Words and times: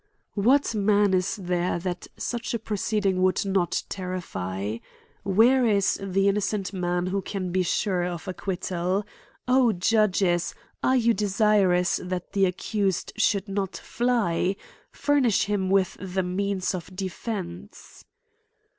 What 0.33 0.73
man 0.73 1.13
is 1.13 1.35
there 1.35 1.77
that 1.77 2.07
such 2.17 2.55
a 2.55 2.59
proceeding 2.59 3.21
would 3.21 3.45
not 3.45 3.83
terrifv? 3.87 4.81
Where 5.21 5.65
is 5.67 5.99
the 6.01 6.27
innocent 6.27 6.73
man 6.73 7.05
who 7.05 7.21
can 7.21 7.51
be 7.51 7.61
sure 7.61 8.05
of 8.05 8.27
acquittal? 8.27 9.05
O 9.47 9.71
judges! 9.73 10.55
are 10.81 10.95
you 10.97 11.13
desirous 11.13 11.99
that 12.03 12.33
the 12.33 12.45
accused 12.47 13.13
should 13.17 13.47
not 13.47 13.77
fly?— 13.77 14.55
Fur 14.91 15.19
nish 15.19 15.43
him 15.45 15.69
with 15.69 15.97
the 15.99 16.23
means 16.23 16.73
of 16.73 16.95
defence. 16.95 18.03